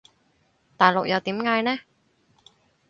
[0.77, 1.77] 大陸又點嗌呢？